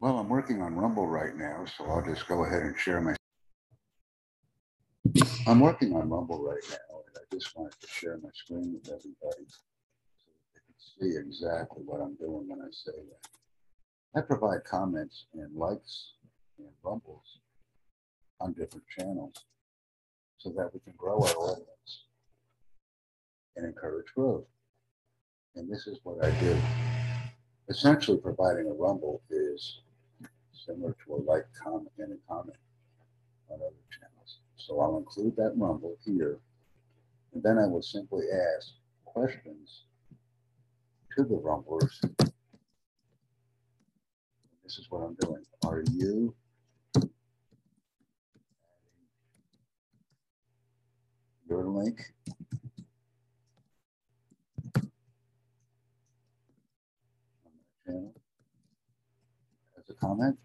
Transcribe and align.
Well, 0.00 0.18
I'm 0.18 0.28
working 0.28 0.60
on 0.60 0.74
Rumble 0.74 1.06
right 1.06 1.34
now, 1.36 1.64
so 1.76 1.84
I'll 1.84 2.04
just 2.04 2.26
go 2.28 2.44
ahead 2.44 2.62
and 2.62 2.76
share 2.76 3.00
my. 3.00 3.14
I'm 5.46 5.60
working 5.60 5.94
on 5.94 6.10
Rumble 6.10 6.42
right 6.42 6.62
now, 6.70 7.00
and 7.06 7.16
I 7.16 7.34
just 7.34 7.56
wanted 7.56 7.80
to 7.80 7.86
share 7.86 8.18
my 8.22 8.28
screen 8.34 8.74
with 8.74 8.86
everybody 8.88 9.46
so 9.48 10.30
they 10.52 10.60
can 10.60 11.14
see 11.14 11.18
exactly 11.18 11.82
what 11.84 12.00
I'm 12.00 12.16
doing 12.16 12.48
when 12.48 12.60
I 12.60 12.70
say 12.70 12.92
that. 12.92 13.28
I 14.16 14.20
provide 14.20 14.64
comments 14.64 15.26
and 15.34 15.54
likes 15.56 16.12
and 16.58 16.68
rumbles 16.82 17.40
on 18.40 18.52
different 18.52 18.84
channels 18.96 19.34
so 20.38 20.50
that 20.50 20.70
we 20.72 20.80
can 20.80 20.94
grow 20.96 21.14
our 21.14 21.34
audience 21.36 22.04
and 23.56 23.66
encourage 23.66 24.06
growth. 24.14 24.44
And 25.56 25.70
this 25.70 25.86
is 25.86 25.98
what 26.02 26.24
I 26.24 26.30
do. 26.40 26.56
Essentially, 27.68 28.18
providing 28.18 28.68
a 28.68 28.72
rumble 28.72 29.22
is 29.30 29.80
similar 30.52 30.94
to 31.04 31.14
a 31.14 31.18
like, 31.30 31.46
comment, 31.62 31.90
and 31.98 32.12
a 32.12 32.16
comment 32.32 32.56
on 33.50 33.56
other 33.56 33.74
channels. 33.90 34.38
So 34.56 34.80
I'll 34.80 34.98
include 34.98 35.36
that 35.36 35.54
rumble 35.56 35.96
here. 36.04 36.38
And 37.32 37.42
then 37.42 37.58
I 37.58 37.66
will 37.66 37.82
simply 37.82 38.24
ask 38.56 38.68
questions 39.04 39.84
to 41.16 41.24
the 41.24 41.36
rumblers. 41.36 42.00
This 44.62 44.78
is 44.78 44.86
what 44.90 45.00
I'm 45.00 45.14
doing. 45.14 45.44
Are 45.66 45.82
you 45.92 46.34
your 51.48 51.64
link 51.66 52.00
on 54.74 54.90
that 57.54 57.73
channel 57.84 58.14
as 59.78 59.84
a 59.90 59.94
comment? 59.94 60.36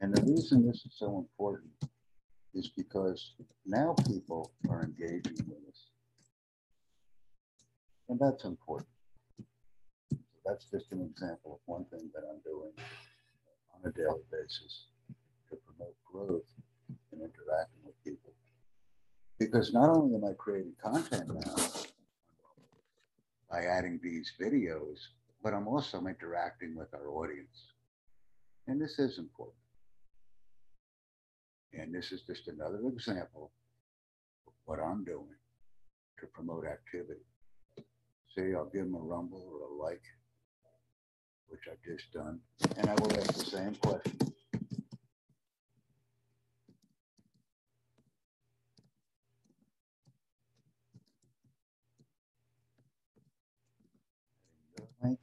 And 0.00 0.14
the 0.14 0.22
reason 0.22 0.66
this 0.66 0.84
is 0.84 0.92
so 0.96 1.18
important 1.18 1.72
is 2.54 2.70
because 2.76 3.34
now 3.66 3.94
people 4.06 4.52
are 4.70 4.82
engaging 4.84 5.36
with 5.46 5.58
us. 5.68 5.86
And 8.08 8.18
that's 8.18 8.44
important. 8.44 8.88
So 10.10 10.16
that's 10.44 10.66
just 10.70 10.92
an 10.92 11.02
example 11.02 11.54
of 11.54 11.60
one 11.66 11.84
thing 11.86 12.10
that 12.14 12.22
I'm 12.30 12.40
doing 12.44 12.72
on 13.74 13.90
a 13.90 13.92
daily 13.92 14.22
basis 14.30 14.86
to 15.50 15.56
promote 15.56 15.94
growth 16.04 16.46
and 17.12 17.20
interacting 17.20 17.82
with 17.84 18.02
people. 18.04 18.32
Because 19.38 19.72
not 19.74 19.90
only 19.90 20.14
am 20.14 20.24
I 20.24 20.32
creating 20.38 20.72
content 20.82 21.28
now 21.28 21.56
by 23.50 23.64
adding 23.64 24.00
these 24.02 24.32
videos, 24.40 24.98
but 25.46 25.54
I'm 25.54 25.68
also 25.68 26.04
interacting 26.08 26.74
with 26.74 26.92
our 26.92 27.08
audience. 27.08 27.68
And 28.66 28.82
this 28.82 28.98
is 28.98 29.16
important. 29.16 29.54
And 31.72 31.94
this 31.94 32.10
is 32.10 32.22
just 32.22 32.48
another 32.48 32.80
example 32.88 33.52
of 34.48 34.54
what 34.64 34.80
I'm 34.80 35.04
doing 35.04 35.38
to 36.18 36.26
promote 36.34 36.64
activity. 36.66 37.20
See, 38.34 38.56
I'll 38.56 38.72
give 38.74 38.86
them 38.86 38.96
a 38.96 38.98
rumble 38.98 39.48
or 39.48 39.68
a 39.68 39.88
like, 39.88 40.02
which 41.46 41.60
I've 41.70 41.84
just 41.84 42.12
done, 42.12 42.40
and 42.76 42.90
I 42.90 42.94
will 42.94 43.16
ask 43.16 43.34
the 43.34 43.44
same 43.44 43.76
question. 43.76 44.18
Comment. 55.06 55.20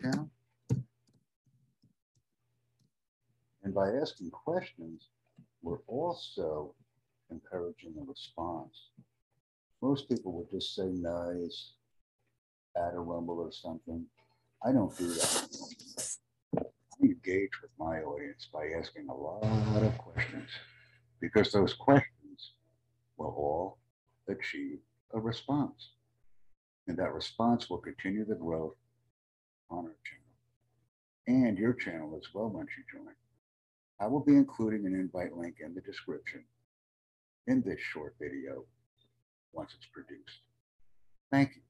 Channel. 0.00 0.30
And 3.62 3.65
by 3.76 3.90
asking 4.00 4.30
questions, 4.30 5.08
we're 5.60 5.82
also 5.86 6.74
encouraging 7.30 7.94
a 8.00 8.04
response. 8.04 8.88
Most 9.82 10.08
people 10.08 10.32
would 10.32 10.50
just 10.50 10.74
say 10.74 10.86
nice, 10.86 11.72
add 12.74 12.94
a 12.94 12.98
rumble 12.98 13.38
or 13.38 13.52
something. 13.52 14.06
I 14.64 14.72
don't 14.72 14.96
do 14.96 15.08
that. 15.08 16.16
I 16.58 16.62
engage 17.04 17.50
with 17.60 17.70
my 17.78 18.00
audience 18.00 18.48
by 18.50 18.68
asking 18.78 19.08
a 19.10 19.14
lot 19.14 19.82
of 19.82 19.98
questions 19.98 20.48
because 21.20 21.52
those 21.52 21.74
questions 21.74 22.52
will 23.18 23.34
all 23.36 23.78
achieve 24.26 24.78
a 25.12 25.20
response. 25.20 25.90
And 26.88 26.96
that 26.96 27.12
response 27.12 27.68
will 27.68 27.78
continue 27.78 28.24
the 28.24 28.36
growth 28.36 28.76
on 29.68 29.84
our 29.84 29.96
channel 30.06 31.46
and 31.46 31.58
your 31.58 31.74
channel 31.74 32.16
as 32.16 32.32
well 32.32 32.48
once 32.48 32.70
you 32.78 32.98
join. 32.98 33.12
I 33.98 34.06
will 34.06 34.20
be 34.20 34.36
including 34.36 34.86
an 34.86 34.94
invite 34.94 35.36
link 35.36 35.56
in 35.60 35.74
the 35.74 35.80
description 35.80 36.44
in 37.46 37.62
this 37.62 37.80
short 37.80 38.14
video 38.20 38.64
once 39.52 39.72
it's 39.76 39.86
produced. 39.92 40.40
Thank 41.30 41.56
you. 41.56 41.65